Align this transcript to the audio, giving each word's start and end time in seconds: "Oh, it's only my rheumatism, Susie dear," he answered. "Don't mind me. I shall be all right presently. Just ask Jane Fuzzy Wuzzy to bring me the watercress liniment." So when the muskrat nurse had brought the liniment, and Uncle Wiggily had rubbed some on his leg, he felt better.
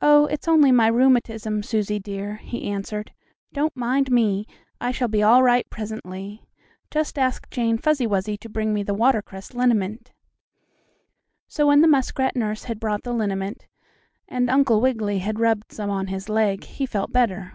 "Oh, 0.00 0.26
it's 0.26 0.46
only 0.46 0.70
my 0.70 0.86
rheumatism, 0.86 1.64
Susie 1.64 1.98
dear," 1.98 2.36
he 2.36 2.70
answered. 2.70 3.10
"Don't 3.52 3.76
mind 3.76 4.12
me. 4.12 4.46
I 4.80 4.92
shall 4.92 5.08
be 5.08 5.24
all 5.24 5.42
right 5.42 5.68
presently. 5.70 6.46
Just 6.88 7.18
ask 7.18 7.50
Jane 7.50 7.76
Fuzzy 7.76 8.06
Wuzzy 8.06 8.36
to 8.36 8.48
bring 8.48 8.72
me 8.72 8.84
the 8.84 8.94
watercress 8.94 9.52
liniment." 9.52 10.12
So 11.48 11.66
when 11.66 11.80
the 11.80 11.88
muskrat 11.88 12.36
nurse 12.36 12.62
had 12.70 12.78
brought 12.78 13.02
the 13.02 13.12
liniment, 13.12 13.66
and 14.28 14.48
Uncle 14.48 14.80
Wiggily 14.80 15.18
had 15.18 15.40
rubbed 15.40 15.72
some 15.72 15.90
on 15.90 16.06
his 16.06 16.28
leg, 16.28 16.62
he 16.62 16.86
felt 16.86 17.10
better. 17.10 17.54